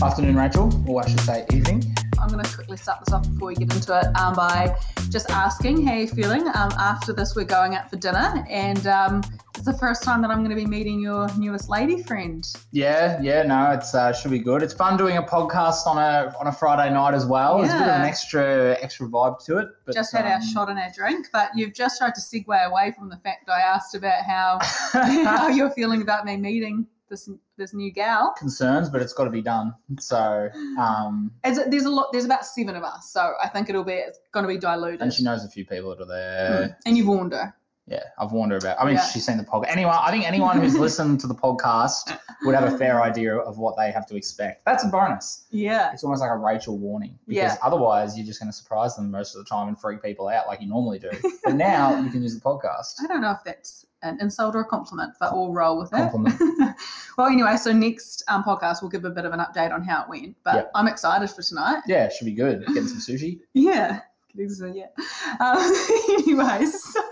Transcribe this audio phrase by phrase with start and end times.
[0.00, 1.82] Afternoon, Rachel, or I should say evening.
[2.20, 4.72] I'm going to quickly start this off before we get into it um, by
[5.10, 6.46] just asking how you're feeling.
[6.46, 9.24] Um, after this, we're going out for dinner, and um,
[9.56, 12.46] it's the first time that I'm going to be meeting your newest lady friend.
[12.70, 14.62] Yeah, yeah, no, it's uh, should be good.
[14.62, 17.58] It's fun doing a podcast on a on a Friday night as well.
[17.58, 19.68] There's a bit of an extra extra vibe to it.
[19.84, 22.66] But, just had our um, shot and our drink, but you've just tried to segue
[22.66, 24.60] away from the fact I asked about how
[24.92, 28.34] how you're feeling about me meeting this this new gal.
[28.38, 29.74] concerns, but it's got to be done.
[29.98, 33.84] So, um, As there's a lot, there's about seven of us, so I think it'll
[33.84, 35.00] be it's going to be diluted.
[35.02, 36.50] and she knows a few people that are there.
[36.68, 36.76] Mm.
[36.86, 37.54] And you've warned her.
[37.90, 38.78] Yeah, I've warned her about.
[38.78, 39.06] I mean, Yeah.
[39.06, 39.70] she's seen the podcast.
[39.70, 43.56] Anyway, I think anyone who's listened to the podcast would have a fair idea of
[43.56, 44.66] what they have to expect.
[44.66, 45.46] That's a bonus.
[45.50, 45.90] Yeah.
[45.94, 47.56] It's almost like a Rachel warning because Yeah.
[47.62, 50.46] otherwise you're just going to surprise them most of the time and freak people out
[50.46, 51.08] like you normally do.
[51.44, 52.96] but now you can use the podcast.
[53.02, 56.12] I don't know if that's an insult or a compliment, but we'll roll with it.
[57.18, 60.02] Well, anyway, so next um, podcast we'll give a bit of an update on how
[60.04, 60.36] it went.
[60.44, 60.70] But Yep.
[60.76, 61.80] I'm excited for tonight.
[61.88, 62.64] Yeah, it should be good.
[62.68, 63.40] Getting some sushi.
[63.54, 64.00] Yeah.
[64.36, 64.86] Yeah.
[65.40, 65.58] Um,
[66.10, 67.02] anyway, so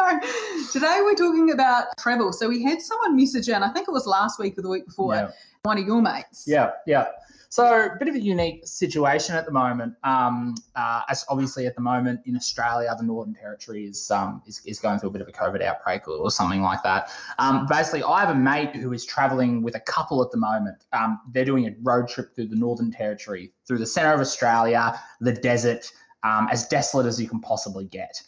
[0.72, 2.32] today we're talking about travel.
[2.32, 4.86] So we had someone message in, I think it was last week or the week
[4.86, 5.30] before, Yeah.
[5.64, 6.44] one of your mates.
[6.46, 7.06] Yeah, yeah.
[7.48, 9.94] So a bit of a unique situation at the moment.
[10.04, 14.60] Um, uh, as obviously at the moment in Australia, the Northern Territory is um, is,
[14.64, 17.10] is going through a bit of a COVID outbreak or, or something like that.
[17.38, 20.84] Um, basically, I have a mate who is traveling with a couple at the moment.
[20.92, 24.98] Um, they're doing a road trip through the Northern Territory, through the centre of Australia,
[25.20, 25.90] the desert,
[26.24, 28.20] um, as desolate as you can possibly get.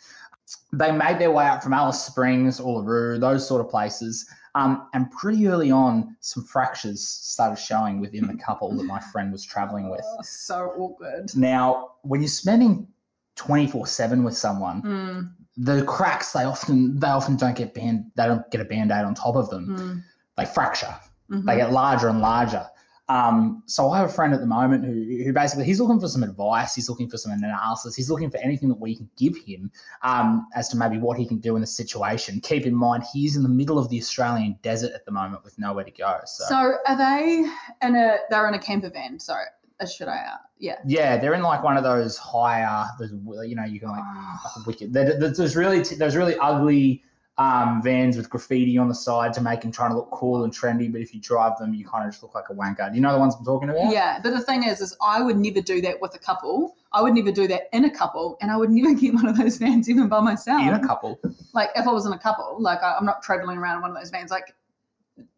[0.73, 4.27] They made their way up from Alice Springs, Uluru, those sort of places.
[4.59, 9.31] Um, and pretty early on, some fractures started showing within the couple that my friend
[9.31, 10.01] was traveling with.
[10.05, 11.31] Oh, so awkward.
[11.37, 12.89] Now, when you're spending
[13.37, 18.27] 24 7 with someone, Mm, the cracks they often they often don't get band they
[18.27, 19.65] don't get a band-aid on top of them.
[19.69, 20.03] mm,
[20.37, 20.95] They fracture.
[21.31, 21.45] mhm.
[21.47, 22.67] They get larger and larger.
[23.09, 24.93] Um, so I have a friend at the moment who,
[25.25, 28.37] who basically he's looking for some advice, he's looking for some analysis, he's looking for
[28.39, 29.71] anything that we can give him
[30.03, 32.41] um, as to maybe what he can do in the situation.
[32.41, 35.59] Keep in mind he's in the middle of the Australian desert at the moment with
[35.59, 36.19] nowhere to go.
[36.27, 37.47] So, So are they
[37.87, 38.19] in a?
[38.29, 39.19] They're in a camper van.
[39.19, 39.47] Sorry,
[39.81, 40.17] uh, should I?
[40.19, 40.75] Uh, yeah.
[40.85, 43.13] yeah, they're in like one of those higher, those
[43.49, 44.93] you know you can like Oh, wicked.
[44.93, 47.05] There- There's there's really there's really ugly
[47.39, 50.53] um, vans with graffiti on the side to make them trying to look cool and
[50.53, 50.91] trendy.
[50.91, 52.91] But if you drive them, you kind of just look like a wanker.
[52.91, 53.93] Do you know the ones I'm talking about?
[53.93, 56.77] Yeah, but the thing is, is I would never do that with a couple.
[56.93, 59.37] I would never do that in a couple, and I would never get one of
[59.37, 60.61] those vans even by myself.
[60.61, 61.21] In a couple.
[61.55, 63.91] like if I was in a couple, like I, I'm not traveling around in one
[63.93, 64.33] of those vans.
[64.33, 64.53] Like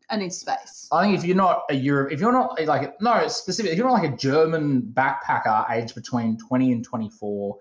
[0.08, 0.88] I need space.
[0.90, 3.86] I think if you're not a Europe, if you're not like no specific, if you're
[3.86, 7.58] not like a German backpacker aged between 20 and 24,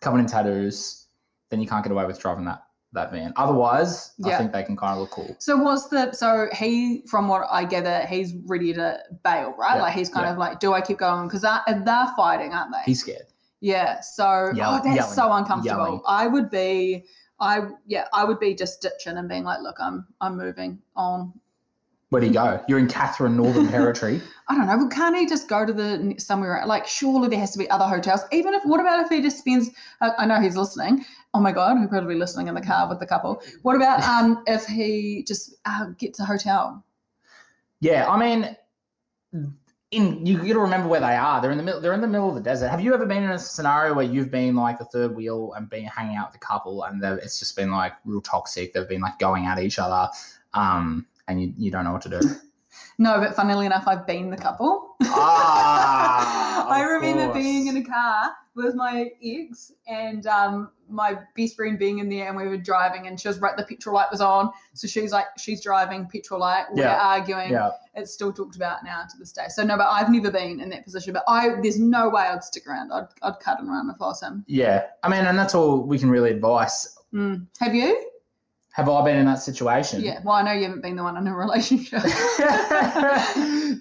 [0.00, 1.06] covered in tattoos,
[1.50, 2.62] then you can't get away with driving that
[2.92, 3.32] that van.
[3.36, 5.36] Otherwise, I think they can kind of look cool.
[5.38, 6.12] So what's the?
[6.12, 9.76] So he, from what I gather, he's ready to bail, right?
[9.76, 10.32] Yeah, Like he's kind yeah.
[10.32, 11.28] of like, do I keep going?
[11.28, 12.82] Because they're, they're fighting, aren't they?
[12.86, 13.26] He's scared.
[13.60, 14.00] Yeah.
[14.00, 15.84] So Yelling- oh, that's yelling, so uncomfortable.
[15.84, 16.00] yelling.
[16.06, 17.04] I would be,
[17.40, 21.32] I yeah, I would be just ditching and being like, look, I'm I'm moving on.
[22.10, 22.62] Where do you go?
[22.68, 24.22] You're in Katherine, Northern Territory.
[24.48, 24.78] I don't know.
[24.78, 26.86] But can't he just go to the somewhere like?
[26.86, 28.22] Surely there has to be other hotels.
[28.32, 29.70] Even if what about if he just spends?
[30.00, 31.04] I I know he's listening.
[31.34, 33.42] Oh my god, he'll probably be listening in the car with the couple.
[33.62, 36.84] What about um if he just uh, gets a hotel?
[37.80, 38.56] Yeah, I mean,
[39.90, 41.40] in you got to remember where they are.
[41.40, 41.80] They're in the middle.
[41.80, 42.68] They're in the middle of the desert.
[42.68, 45.68] Have you ever been in a scenario where you've been like the third wheel and
[45.68, 48.72] been hanging out with a couple, and it's just been like real toxic?
[48.72, 50.10] They've been like going at each other,
[50.54, 52.20] um, and you, you don't know what to do.
[53.00, 54.96] No, but funnily enough, I've been the couple.
[55.04, 57.36] Ah, I remember course.
[57.38, 62.26] being in a car with my ex and um, my best friend being in there,
[62.28, 63.56] and we were driving, and she was right.
[63.56, 66.64] The petrol light was on, so she's like, she's driving, petrol light.
[66.72, 66.98] We're Yeah.
[67.00, 67.50] arguing.
[67.52, 69.46] Yeah, It's still talked about now to this day.
[69.48, 71.12] So no, but I've never been in that position.
[71.12, 72.90] But I, there's no way I'd stick around.
[72.92, 74.44] I'd, I'd cut and run if I was him.
[74.48, 74.86] yeah.
[75.04, 76.96] I mean, and that's all we can really advise.
[77.14, 77.46] Mm.
[77.60, 78.10] Have you?
[78.78, 80.00] Have I been in that situation?
[80.02, 80.20] Yeah.
[80.24, 82.00] Well, I know you haven't been the one in a relationship.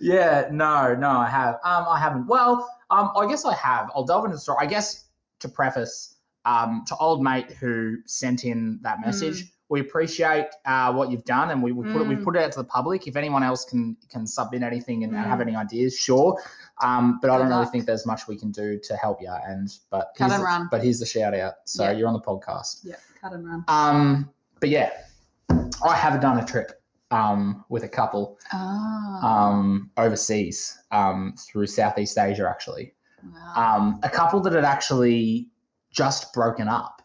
[0.01, 1.55] yeah, no, no, I have.
[1.63, 2.25] Um, I haven't.
[2.27, 3.89] Well, um, I guess I have.
[3.95, 4.57] I'll delve into the story.
[4.61, 5.05] I guess
[5.39, 6.15] to preface,
[6.45, 9.49] um, to old mate who sent in that message, Mm.
[9.69, 12.23] we appreciate uh, what you've done, and we, we put it, we've Mm.
[12.23, 13.05] put it out to the public.
[13.07, 15.43] If anyone else can can submit anything and, and have Mm.
[15.43, 16.41] any ideas, sure.
[16.81, 19.29] Um, but I don't really think there's much we can do to help you.
[19.45, 20.67] And but Cut here's and the- run.
[20.71, 21.53] But here's the shout out.
[21.65, 21.91] So Yeah.
[21.91, 22.79] you're on the podcast.
[22.83, 22.95] yeah.
[23.21, 23.63] Cut and run.
[23.67, 24.91] Um, but yeah,
[25.49, 26.71] I have done a trip
[27.11, 29.49] um, with a couple Ah.
[29.49, 32.93] um, overseas um, through Southeast Asia, actually.
[33.23, 33.53] wow.
[33.77, 35.49] Um, a couple that had actually
[35.91, 37.01] just broken up.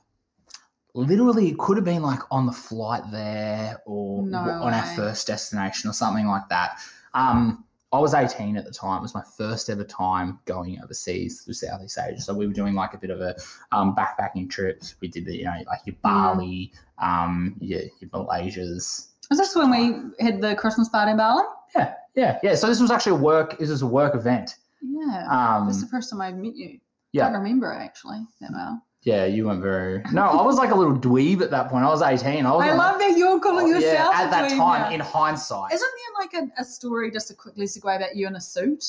[0.94, 5.26] Literally, it could have been like on the flight there or No on our first
[5.26, 6.78] destination or something like that.
[7.14, 8.98] Um, I was 18 at the time.
[8.98, 12.20] It was my first ever time going overseas to Southeast Asia.
[12.22, 13.36] So we were doing like a bit of a
[13.70, 14.94] um, backpacking trips.
[15.00, 19.08] We did the, you know, like your Bali, um, your, your Malaysias.
[19.28, 21.44] Was this when we had the Christmas party in Bali?
[21.76, 22.54] Yeah, yeah, yeah.
[22.54, 23.58] So this was actually a work.
[23.58, 24.56] This was a work event.
[24.82, 25.26] Yeah.
[25.30, 26.78] Um, is the first time I've met you.
[27.12, 27.28] yeah.
[27.28, 28.82] I don't remember actually that well.
[29.04, 30.00] Yeah, you weren't very.
[30.12, 31.84] No, I was like a little dweeb at that point.
[31.84, 32.46] I was 18.
[32.46, 32.64] I was.
[32.64, 34.80] I on- love that you're calling Oh, yeah, yourself at a that dweeb time.
[34.82, 34.90] now.
[34.92, 35.90] In hindsight, Isn't
[36.34, 38.84] there like a, a story just to quickly segue about you in a suit?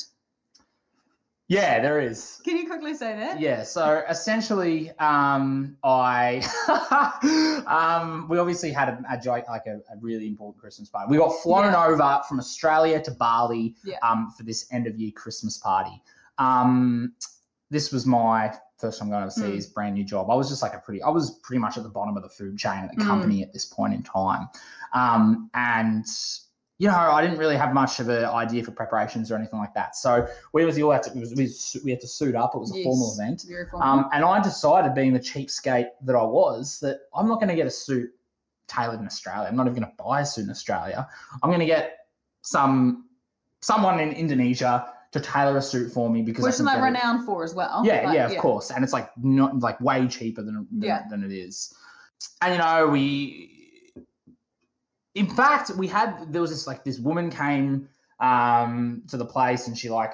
[1.49, 2.41] yeah, there is.
[2.45, 3.39] Can you quickly say that?
[3.39, 6.41] Yeah, so essentially, um, I,
[7.67, 11.11] um, we obviously had a, a joke, like a, a really important Christmas party.
[11.11, 11.85] We got flown Yeah.
[11.85, 13.97] over from Australia to Bali Yeah.
[14.01, 16.01] um, for this end of year Christmas party.
[16.37, 17.13] Um,
[17.69, 18.53] this was my
[18.83, 19.73] first time going overseas, Mm.
[19.73, 20.29] brand new job.
[20.29, 22.29] I was just like a pretty, I was pretty much at the bottom of the
[22.39, 23.07] food chain at the Mm.
[23.11, 24.43] company at this point in time.
[24.93, 26.05] Um, and,
[26.79, 29.73] you know, I didn't really have much of an idea for preparations or anything like
[29.73, 29.95] that.
[29.95, 31.45] So we was all had to, it was, we,
[31.85, 32.55] we had to suit up.
[32.55, 32.83] It was a Yes.
[32.83, 33.45] formal event.
[33.71, 33.87] Formal.
[33.87, 37.55] Um, and I decided, being the cheapskate that I was, that I'm not going to
[37.55, 38.09] get a suit
[38.67, 39.47] tailored in Australia.
[39.49, 41.07] I'm not even going to buy a suit in Australia.
[41.41, 42.07] I'm going to get
[42.41, 43.05] some
[43.61, 47.25] someone in Indonesia to tailor a suit for me because Which they're get it- renowned
[47.25, 47.83] for as well.
[47.85, 48.69] yeah, yeah, of course.
[48.71, 51.03] And it's like not like way cheaper than than, Yeah.
[51.09, 51.73] than it is.
[52.41, 53.49] And you know, we
[55.15, 57.87] in fact we had there was this like this woman came
[58.19, 60.13] um to the place and she like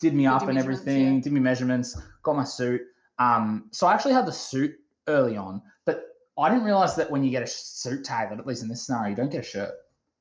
[0.00, 1.20] did me Did up and everything, yeah.
[1.22, 2.82] did me measurements, got my suit.
[3.18, 4.74] Um so I actually had the suit
[5.08, 6.02] early on, but
[6.38, 9.10] I didn't realize that when you get a suit tailored, at least in this scenario,
[9.10, 9.70] you don't get a shirt.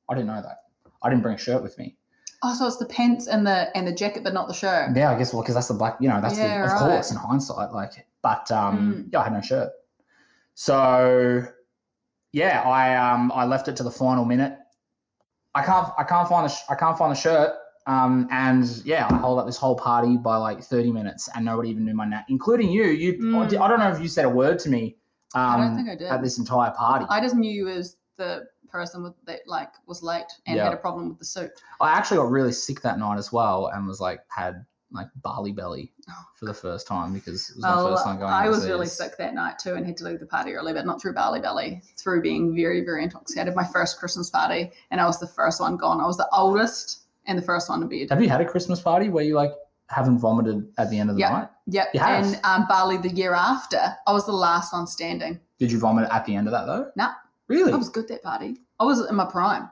[0.10, 0.58] I didn't know that.
[1.02, 1.98] I didn't bring a shirt with me.
[2.46, 4.96] Oh, so it's the pants and the and the jacket, but not the shirt.
[4.96, 6.80] Yeah, I guess well because that's the black, you know, that's Yeah, the, of right.
[6.92, 9.10] course in hindsight, like, but um, Mm.
[9.14, 9.72] yeah, I had no shirt,
[10.54, 11.46] so
[12.32, 14.58] yeah, I um, I left it to the final minute.
[15.56, 17.52] I can't, I can't find the, sh- I can't find the shirt,
[17.86, 21.70] um, and yeah, I hold up this whole party by like thirty minutes, and nobody
[21.70, 22.86] even knew my name, including you.
[22.86, 23.62] You, Mm.
[23.62, 24.98] I don't know if you said a word to me.
[25.36, 26.08] Um, I don't think I did.
[26.10, 27.06] at this entire party.
[27.10, 30.66] I just knew you as the person with that like was late and Yeah.
[30.66, 31.52] had a problem with the suit.
[31.80, 35.52] I actually got really sick that night as well, and was like had like Bali
[35.52, 38.32] belly Oh, for the first time because it was my Oh, first time going.
[38.32, 40.86] I was really sick that night too and had to leave the party early, but
[40.86, 43.56] not through Bali Belly, through being very, very intoxicated.
[43.56, 46.00] My first Christmas party, and I was the first one gone.
[46.02, 48.10] I was the oldest and the first one to bed.
[48.10, 49.54] Have you had a Christmas party where you like
[49.88, 51.30] haven't vomited at the end of the Yeah.
[51.30, 51.50] night?
[51.68, 51.88] Yep.
[51.94, 52.26] You have?
[52.26, 55.40] And um, Bali the year after, I was the last one standing.
[55.58, 56.92] Did you vomit at the end of that though?
[56.96, 57.10] No.
[57.48, 57.74] Really?
[57.74, 58.58] I was good that party.
[58.80, 59.70] I was in my prime.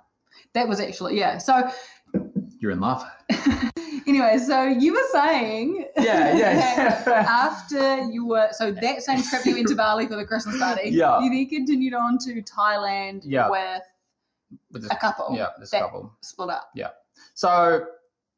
[0.54, 1.38] That was actually yeah.
[1.38, 1.70] So
[2.60, 3.04] You're in love.
[4.08, 7.26] anyway, so you were saying Yeah, yeah.
[7.28, 10.90] after you were so that same trip you went to Bali for the Christmas party,
[10.90, 11.20] Yeah.
[11.22, 13.50] you then continued on to Thailand Yeah.
[13.50, 13.82] with
[14.72, 15.36] With this, a couple.
[15.36, 16.14] yeah, this couple.
[16.22, 16.70] Split up.
[16.76, 16.90] Yeah.
[17.34, 17.86] So,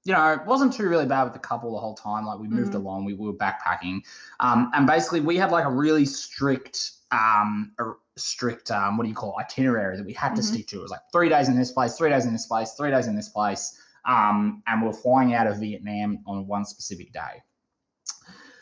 [0.06, 2.25] you know, it wasn't too really bad with the couple the whole time.
[2.25, 2.75] Like we moved Mhm.
[2.75, 4.01] along, we, we were backpacking,
[4.39, 7.74] um, and basically we had like a really strict, um,
[8.15, 10.45] strict, um, what do you call it, itinerary that we had to Mhm.
[10.45, 10.77] stick to.
[10.77, 13.07] It was like three days in this place, three days in this place, three days
[13.07, 17.44] in this place, um, and we're flying out of Vietnam on one specific day.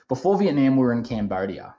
[0.08, 1.76] Before Vietnam, we were in Cambodia.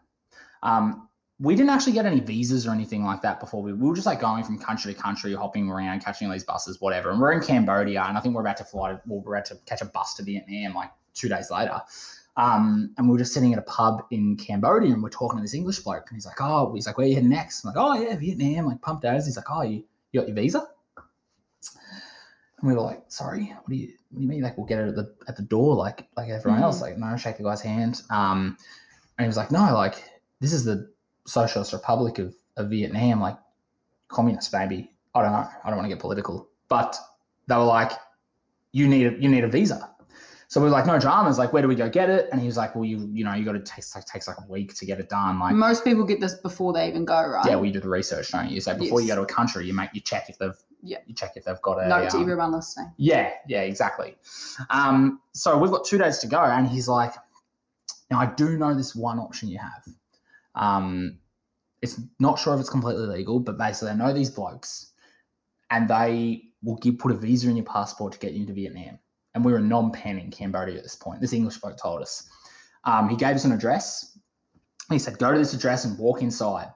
[0.63, 1.09] Um,
[1.39, 3.63] we didn't actually get any visas or anything like that before.
[3.63, 6.45] We, we were just like going from country to country, hopping around, catching all these
[6.45, 7.11] buses, whatever.
[7.11, 8.93] And we're in Cambodia, and I think we're about to fly.
[9.07, 11.81] Well, we're about to catch a bus to Vietnam like two days later.
[12.37, 15.43] Um, and we were just sitting at a pub in Cambodia, and we're talking to
[15.43, 17.75] this English bloke, and he's like, "Oh, he's like, where are you heading next?" I'm
[17.75, 19.27] like, "Oh yeah, Vietnam." Like pumped as.
[19.27, 20.67] He's like, "Oh, you, you got your visa?"
[22.59, 24.43] And we were like, "Sorry, what do you what do you mean?
[24.43, 26.65] Like we'll get it at the at the door, like like everyone Mhm.
[26.65, 28.03] else." Like no, shake the guy's hand.
[28.11, 28.57] Um,
[29.19, 30.03] and he was like, "No, like
[30.41, 30.91] this is the
[31.27, 33.37] Socialist Republic of, of Vietnam, like
[34.09, 34.91] communist maybe.
[35.15, 35.47] I don't know.
[35.65, 36.97] I don't want to get political, but
[37.47, 37.93] they were like,
[38.73, 39.92] you need a, you need a visa.
[40.53, 41.39] So we are like, no dramas.
[41.39, 42.29] Like, where do we go get it?
[42.31, 44.37] And he was like, well, you you know, you got to take like takes like
[44.37, 45.39] a week to get it done.
[45.39, 47.47] Like, Most people get this before they even go, right?
[47.47, 48.61] yeah, we do the research, don't you?
[48.61, 50.99] So before you go to a country, you make you check if they've Yeah.
[51.07, 52.93] you check if they've got a Note to um, everyone listening.
[52.99, 54.15] yeah, yeah, exactly.
[54.69, 57.15] Um, so we've got two days to go, and he's like,
[58.11, 59.89] "Now I do know this one option you have.
[60.55, 61.17] Um,
[61.81, 64.93] it's not sure if it's completely legal, but basically I know these blokes,
[65.71, 68.99] and they will give put a visa in your passport to get you into Vietnam.
[69.35, 69.61] And we were
[69.93, 71.21] Penh in Cambodia at this point.
[71.21, 72.29] This English bloke told us.
[72.85, 74.19] Um, he gave us an address.
[74.91, 76.69] He said, "Go to this address and walk inside."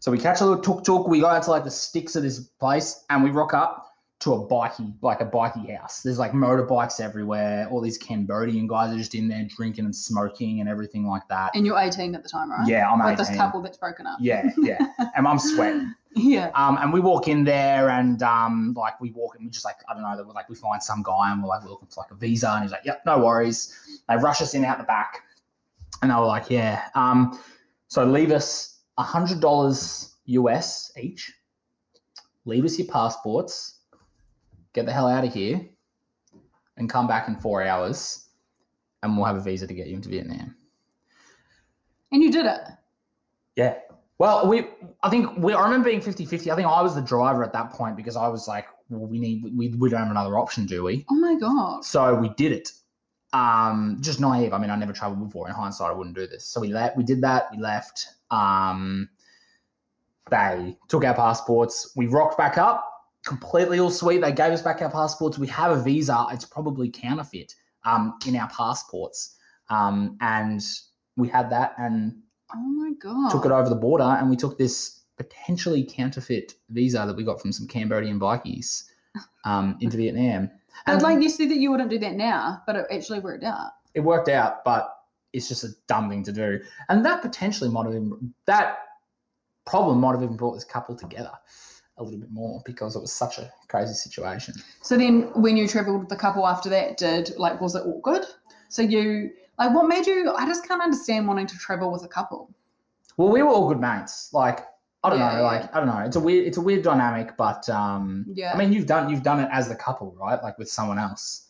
[0.00, 1.06] So we catch a little tuk tuk.
[1.06, 3.92] We go out to like the sticks of this place, and we rock up
[4.22, 6.02] to a bikie, like a bikie house.
[6.02, 7.68] There's like motorbikes everywhere.
[7.70, 11.50] All these Cambodian guys are just in there drinking and smoking and everything like that.
[11.54, 12.66] And you're 18 at the time, right?
[12.66, 13.16] Yeah, I'm With 18.
[13.18, 14.18] this couple that's broken up.
[14.20, 14.78] Yeah, yeah.
[15.16, 15.92] and I'm sweating.
[16.14, 16.50] Yeah.
[16.54, 19.76] Um, and we walk in there and um, like we walk in, we just like
[19.88, 22.10] I don't know, like we find some guy and we're like we're looking for like
[22.10, 25.22] a visa, and he's like, "Yep, no worries." They rush us in out the back,
[26.02, 27.38] and they were like, "Yeah." Um,
[27.88, 31.32] so leave us a hundred dollars US each.
[32.44, 33.78] Leave us your passports.
[34.74, 35.66] Get the hell out of here,
[36.76, 38.28] and come back in four hours,
[39.02, 40.56] and we'll have a visa to get you into Vietnam.
[42.10, 42.60] And you did it.
[43.56, 43.78] Yeah.
[44.22, 44.68] Well, we
[45.02, 46.52] I think we I remember being 50-50.
[46.52, 49.18] I think I was the driver at that point because I was like, well, we
[49.18, 51.04] need we, we don't have another option, do we?
[51.10, 51.84] Oh my god.
[51.84, 52.70] So we did it.
[53.32, 54.52] Um, just naive.
[54.52, 55.48] I mean, I never traveled before.
[55.48, 56.44] In hindsight, I wouldn't do this.
[56.44, 56.96] So we left.
[56.96, 57.48] We did that.
[57.50, 58.06] We left.
[58.30, 59.08] Um,
[60.30, 61.92] they took our passports.
[61.96, 62.88] We rocked back up.
[63.26, 64.20] Completely all sweet.
[64.20, 65.36] They gave us back our passports.
[65.36, 66.26] We have a visa.
[66.30, 67.56] It's probably counterfeit.
[67.84, 69.36] Um, in our passports.
[69.68, 70.62] Um, and
[71.16, 72.22] we had that and
[72.54, 73.30] Oh my god.
[73.30, 77.40] took it over the border and we took this potentially counterfeit visa that we got
[77.40, 78.84] from some Cambodian bikies
[79.44, 80.50] um, into Vietnam.
[80.86, 83.44] But And like you said that you wouldn't do that now, but it actually worked
[83.44, 83.72] out.
[83.94, 84.94] it worked out, but
[85.32, 86.60] it's just a dumb thing to do.
[86.88, 88.78] And that potentially might have even, that
[89.66, 91.32] problem might have even brought this couple together
[91.98, 94.54] a little bit more because it was such a crazy situation.
[94.80, 98.24] So then when you travelled with the couple after that, did like was it awkward?
[98.68, 99.30] So you
[99.66, 102.50] like what made you I just can't understand wanting to travel with a couple.
[103.16, 104.30] Well, we were all good mates.
[104.32, 104.60] Like,
[105.04, 105.98] I don't Yeah, know, like I don't know.
[105.98, 108.52] It's a weird, it's a weird dynamic, but um, Yeah.
[108.54, 110.42] I mean, you've done, you've done it as the couple, right?
[110.42, 111.48] Like with someone else.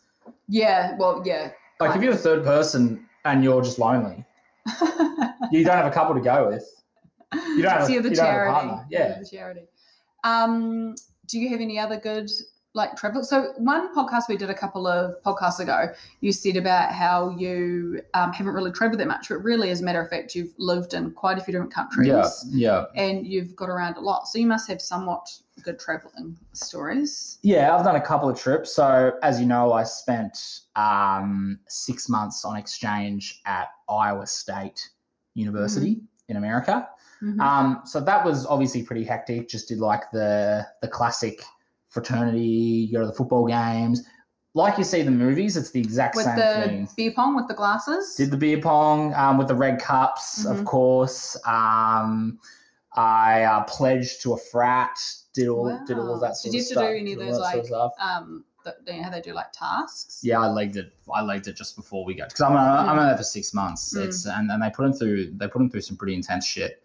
[0.48, 1.52] Yeah, well, yeah.
[1.80, 4.24] Like if you're a third person and you're just lonely,
[5.50, 6.64] you don't have a couple to go with.
[7.32, 8.86] You don't have, the you don't have a partner.
[8.90, 9.18] Yeah.
[9.18, 9.62] the charity.
[10.22, 10.94] Um,
[11.26, 12.30] do you have any other good
[12.74, 13.22] like travel?
[13.22, 15.86] So one podcast we did a couple of podcasts ago,
[16.20, 19.84] you said about how you um, haven't really traveled that much, but really, as a
[19.84, 22.06] matter of fact, you've lived in quite a few different countries.
[22.48, 22.84] Yeah.
[22.94, 23.02] Yeah.
[23.02, 25.28] And you've got around a lot, so you must have somewhat
[25.62, 27.38] good traveling stories.
[27.42, 27.76] Yeah.
[27.76, 28.74] I've done a couple of trips.
[28.74, 34.90] So as you know, I spent um, six months on exchange at Iowa State
[35.34, 36.88] University in America.
[37.22, 37.40] Mhm.
[37.40, 39.48] Um, so that was obviously pretty hectic.
[39.48, 41.44] Just did like the the classic
[41.92, 44.02] fraternity, you go to the football games.
[44.54, 46.88] Like you see the movies, it's the exact with same the thing.
[46.96, 48.14] beer pong with the glasses.
[48.16, 50.64] Did the beer pong um, with the red cups, of Mhm.
[50.66, 51.36] course.
[51.46, 52.38] Um,
[52.94, 54.98] I uh, pledged to a frat.
[55.32, 56.14] Did all did all Wow.
[56.14, 56.52] of that stuff.
[56.52, 56.84] Did you of have to stuff.
[56.90, 57.92] do any of did those, that sort like, stuff.
[57.98, 60.20] um, the, you know how they do like tasks.
[60.22, 60.92] Yeah, I legged it.
[61.12, 63.08] I legged it just before we got because I'm I'm Mm.
[63.08, 63.94] there for six months.
[63.96, 64.04] Mm.
[64.04, 66.82] It's and, and they put him through they put him through some pretty intense shit.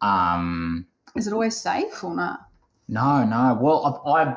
[0.00, 0.86] Um,
[1.16, 2.47] Is it always safe or not?
[2.88, 3.58] No, no.
[3.60, 4.36] Well, I, I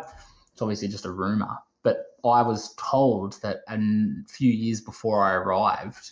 [0.51, 3.79] it's obviously just a rumor, but I was told that a
[4.27, 6.12] few years before I arrived,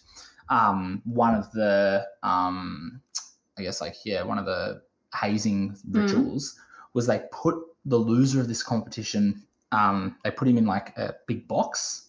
[0.50, 3.02] um, one of the, um,
[3.58, 4.82] I guess like yeah, one of the
[5.20, 6.58] hazing rituals
[6.94, 7.56] was they put
[7.86, 12.08] the loser of this competition, um, they put him in like a big box.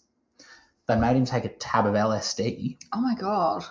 [0.87, 3.64] They made him take a tab of LSD, Oh my god!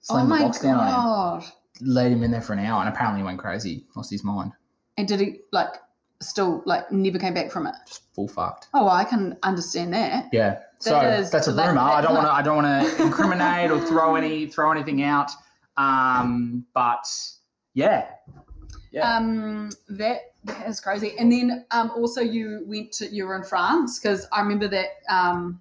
[0.00, 2.80] slammed oh the my box down on him, laid him in there for an hour,
[2.80, 4.52] and apparently he went crazy, lost his mind,
[4.96, 5.74] And did he like
[6.20, 7.74] still like never came back from it?
[7.86, 8.68] just full fucked.
[8.74, 10.28] Oh, well, I can understand that.
[10.32, 10.60] Yeah.
[10.78, 11.80] So That is- that's a that- rumor.
[11.80, 12.32] I don't want to.
[12.32, 15.30] I don't want to incriminate or throw any throw anything out.
[15.76, 17.06] Um, but
[17.74, 18.06] yeah,
[18.90, 21.14] yeah, Um, that that is crazy.
[21.18, 24.88] And then um, also you went to you were in France because I remember that
[25.08, 25.60] um,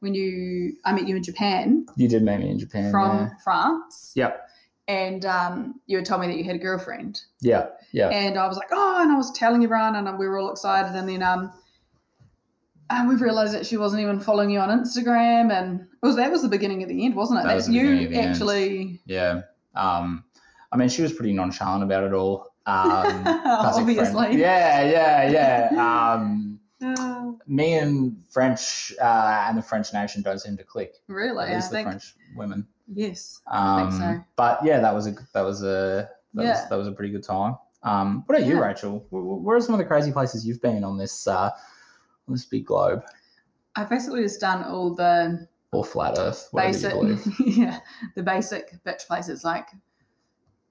[0.00, 2.90] when you I met you in Japan you did meet me in Japan.
[2.90, 4.12] from France.
[4.16, 4.48] Yep.
[4.92, 7.22] And um, you had told me that you had a girlfriend.
[7.40, 10.38] yeah, yeah, And I was like, oh, and I was telling everyone, and we were
[10.38, 10.94] all excited.
[10.98, 11.52] And then um,
[12.90, 16.30] and we realized that she wasn't even following you on Instagram, and it was that
[16.30, 17.42] was the beginning of the end, wasn't it?
[17.44, 18.32] That That, was you the end.
[18.34, 19.42] actually, yeah.
[19.74, 20.24] Um,
[20.70, 22.52] I mean, she was pretty nonchalant about it all.
[22.66, 23.98] Um, classic friend.
[23.98, 24.40] obviously.
[24.40, 26.12] Yeah, yeah, yeah.
[26.14, 30.94] Um, Uh, me and French uh, and the French nation don't seem to click.
[31.06, 32.66] really, At I least the think French women.
[32.94, 33.40] Yes.
[33.50, 34.24] Um, think so.
[34.36, 36.50] But yeah, that was a that was a that, Yeah.
[36.60, 37.56] was, that was a pretty good time.
[37.82, 39.06] Um, what about you, Rachel?
[39.10, 41.50] Where, where are some of the crazy places you've been on this uh,
[42.28, 43.02] on this big globe
[43.74, 46.48] I've basically just done all the or flat Earth?
[46.52, 47.40] Whatever basic, you believe.
[47.58, 47.78] yeah,
[48.14, 49.68] the basic bitch places like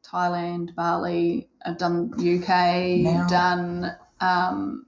[0.05, 1.49] Thailand, Bali.
[1.65, 2.47] I've done UK,
[3.03, 4.85] Now- done um,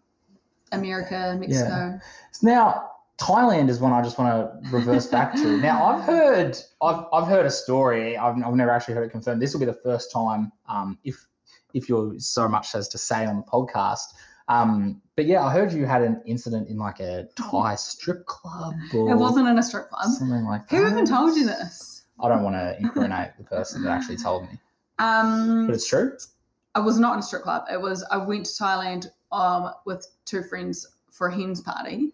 [0.72, 2.00] America, Mexico.
[2.42, 4.30] Now, Thailand is one I just want
[4.64, 5.58] to reverse back to.
[5.62, 8.18] Now, I've heard, I've, I've heard a story.
[8.18, 9.42] I've, I've never actually heard it confirmed.
[9.42, 11.28] This will be the first time, um, if
[11.74, 14.14] if you're so much as to say on the podcast.
[14.48, 18.76] Um, but yeah, I heard you had an incident in like a Thai strip club
[18.94, 20.06] or It wasn't in a strip club.
[20.12, 20.76] something like that.
[20.76, 22.04] Who even told you this?
[22.20, 24.60] I don't want to incriminate the person that actually told me,
[25.00, 26.16] Um, but it's true.
[26.76, 27.64] I was not in a strip club.
[27.72, 32.13] It was I went to Thailand um, with two friends for a hens party,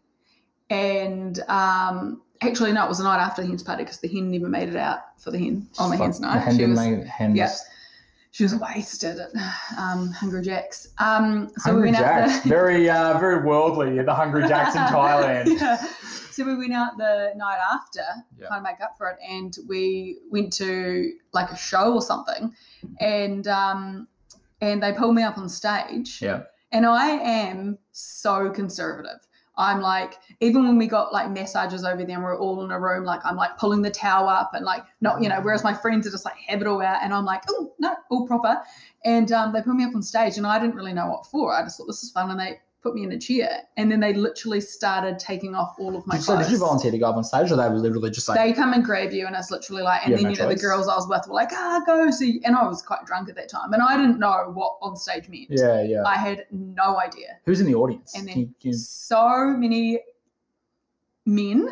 [0.70, 4.30] and um, actually no, it was the night after the hens party because the hen
[4.32, 6.36] never made it out for the hen on the hens night.
[6.36, 7.38] The hen She was- hens.
[7.38, 7.52] yeah.
[8.32, 9.30] she was wasted at
[9.78, 10.90] um, Hungry Jack's.
[11.00, 12.34] Um, so Hungry we went Jacks.
[12.38, 14.00] out the, very, uh, very worldly.
[14.00, 15.60] at The Hungry Jacks in Thailand.
[15.60, 15.78] Yeah.
[16.32, 18.02] So we went out the night after,
[18.40, 18.48] Yeah.
[18.48, 22.54] kind of make up for it, and we went to like a show or something,
[23.02, 24.08] and um,
[24.62, 26.44] and they pulled me up on stage, Yeah.
[26.72, 29.28] and I am so conservative.
[29.60, 32.80] I'm like, even when we got like massages over there and we're all in a
[32.80, 35.74] room, like I'm like pulling the towel up and like not, you know, whereas my
[35.74, 38.58] friends are just like have it all out and I'm like, oh no, all proper.
[39.04, 41.54] And um, they put me up on stage and I didn't really know what for.
[41.54, 44.00] I just thought this is fun and they put me in a chair and then
[44.00, 46.46] they literally started taking off all of my so clothes.
[46.48, 48.54] did you volunteer to go up on stage, or they were literally just like, they
[48.54, 50.56] come and grab you and it's literally like and You then have you no know
[50.56, 53.28] the girls I was with were like, ah, go see and I was quite drunk
[53.28, 55.48] at that time and I didn't know what on stage meant.
[55.50, 56.04] yeah, yeah.
[56.06, 57.38] I had no idea.
[57.46, 58.16] Who's in the audience?
[58.16, 60.00] And then- Can you- can you- So many
[61.26, 61.70] men.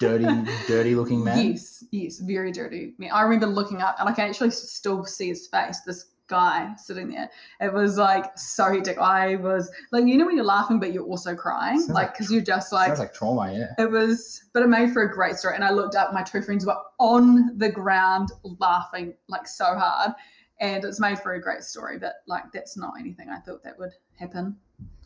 [0.00, 0.24] dirty,
[0.66, 1.50] dirty looking man.
[1.52, 2.94] Yes, yes, very dirty.
[2.98, 3.10] man.
[3.12, 5.80] I remember looking up and I can actually still see his face.
[5.86, 7.28] This guy sitting there.
[7.60, 8.98] It was like so hectic.
[8.98, 12.12] I was like, you know, when you're laughing but you're also crying, Sounds like like-
[12.14, 12.88] because you're just like.
[12.88, 13.72] Sounds like trauma, yeah.
[13.84, 15.54] it was, but it made for a great story.
[15.54, 20.12] And I looked up, my two friends were on the ground laughing like so hard.
[20.60, 23.78] And it's made for a great story, but like that's not anything I thought that
[23.78, 24.56] would happen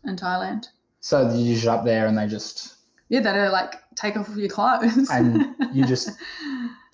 [0.04, 0.66] in Thailand.
[1.00, 2.76] So you just up there and they just
[3.08, 5.08] Yeah, they'd like take off your clothes.
[5.10, 6.10] And you just-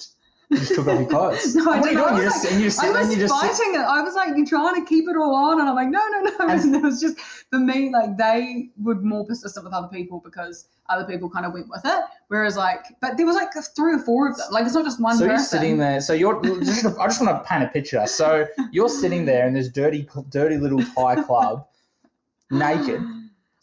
[0.52, 1.54] you just took off your clothes.
[1.56, 2.08] No, I And are you didn't.
[2.08, 3.30] I was just, like- and you just I sit there was you sit.
[3.30, 3.84] fighting it.
[3.84, 6.20] I was like, you're trying to keep it all on, and I'm like, no, no,
[6.20, 6.32] no.
[6.48, 7.18] And- And it was just
[7.50, 11.52] for me, like they were more persistent with other people because other people kind of
[11.54, 12.04] went with it.
[12.28, 14.46] Whereas, like, but there was like three or four of them.
[14.50, 15.30] Like, it's not just one So person.
[15.30, 16.00] you're sitting there.
[16.00, 16.42] So you're.
[16.42, 18.06] Just, I just want to paint a picture.
[18.06, 21.66] So you're sitting there in this dirty, dirty little Thai club,
[22.50, 23.00] naked.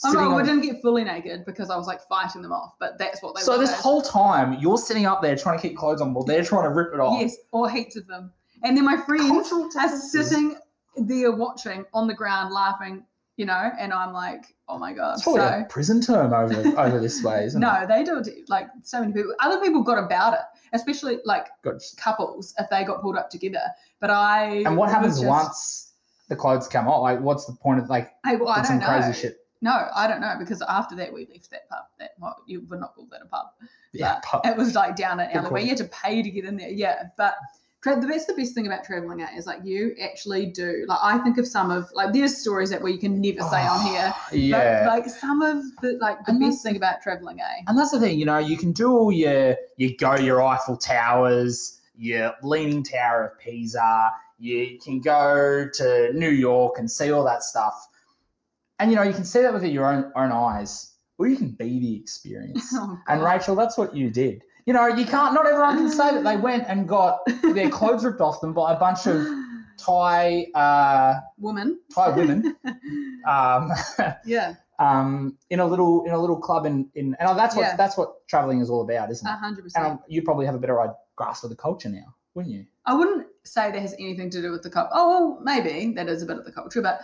[0.03, 2.75] Oh sitting no, we didn't get fully naked because I was like fighting them off.
[2.79, 3.39] But that's what they.
[3.41, 3.45] Were.
[3.45, 6.43] So this whole time you're sitting up there trying to keep clothes on, while they're
[6.43, 7.19] trying to rip it off.
[7.19, 8.31] yes, or heaps of them,
[8.63, 10.55] and then my friends Cultural are sitting
[10.95, 13.03] there watching on the ground, laughing.
[13.35, 15.13] You know, and I'm like, oh my god.
[15.13, 17.65] It's probably so a prison term over over this way, isn't it?
[17.65, 18.27] No, they do it.
[18.49, 19.33] Like so many people.
[19.39, 20.41] Other people got about it,
[20.73, 23.61] especially like Got- couples if they got pulled up together.
[24.01, 24.63] But I.
[24.65, 25.93] And what happens just- once
[26.27, 27.01] the clothes come off?
[27.01, 29.01] Like, what's the point of like Hey, well, I did don't some know.
[29.01, 29.37] crazy shit?
[29.61, 31.83] No, I don't know because after that we left that pub.
[31.99, 33.47] That well, you would not call that a pub.
[33.91, 35.63] Yeah, But it was like down an alleyway.
[35.63, 36.69] You had to pay to get in there.
[36.69, 37.35] Yeah, but.
[37.81, 41.17] tra- That's the best thing about traveling out is like you actually do like I
[41.19, 44.13] think of some of like there's stories that where you can never say on here
[44.15, 44.83] Oh, Yeah.
[44.85, 47.91] but like some of the like the And best thing about traveling eh And that's
[47.91, 52.33] the thing, you know, you can do all your you go your Eiffel Towers, your
[52.43, 57.87] Leaning Tower of Pisa, you can go to New York and see all that stuff.
[58.79, 61.49] And you know, you can see that with your own own eyes, or you can
[61.51, 62.73] be the experience.
[62.75, 64.43] Oh, and Rachel, that's what you did.
[64.65, 68.05] You know, you can't not everyone can say that they went and got their clothes
[68.05, 69.25] ripped off them by a bunch of
[69.77, 72.55] Thai uh woman Thai women.
[73.27, 73.71] Um
[74.25, 77.75] yeah um, in a little in a little club in in and that's what Yeah.
[77.75, 79.37] that's what traveling is all about, isn't A it?
[79.37, 79.85] hundred And percent.
[79.85, 82.65] um, you probably have a better uh, grasp of the culture now, wouldn't you?
[82.85, 84.91] I wouldn't say that has anything to do with the culture.
[84.93, 87.01] Oh, well, maybe that is a bit of the culture, but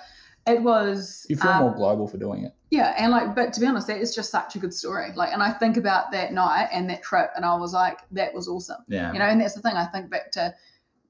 [0.47, 1.25] it was.
[1.29, 2.53] You feel um, more global for doing it.
[2.71, 5.11] Yeah, and like, but to be honest, that is just such a good story.
[5.15, 8.33] Like, and I think about that night and that trip, and I was like, that
[8.33, 8.83] was awesome.
[8.87, 9.13] Yeah.
[9.13, 9.75] You know, and that's the thing.
[9.75, 10.53] I think back to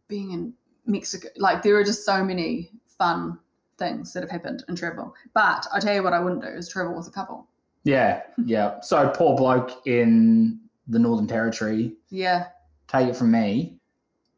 [0.07, 0.53] being in
[0.85, 1.29] Mexico.
[1.37, 3.39] Like, there are just so many fun
[3.77, 5.13] things that have happened in travel.
[5.33, 7.47] But I tell you what, I wouldn't do is travel with a couple.
[7.83, 8.79] yeah, yeah.
[8.81, 11.93] So poor bloke in the Northern Territory.
[12.09, 12.47] Yeah,
[12.87, 13.79] Take it from me.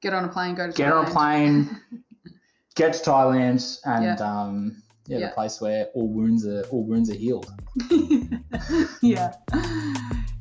[0.02, 1.82] get on a plane, go to Get on a plane,
[2.76, 4.16] get to Thailand, and Yeah.
[4.16, 5.28] um, yeah, Yeah.
[5.30, 7.52] the place where all wounds are all wounds are healed.
[9.02, 9.34] yeah.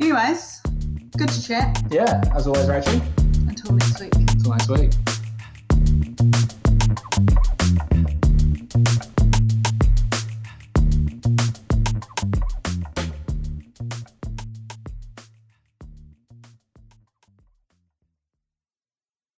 [0.00, 0.61] Anyways,
[1.16, 1.83] good to chat.
[1.90, 3.00] Yeah, as always, Rachel.
[3.48, 4.14] Until next week.
[4.14, 4.90] Until next week.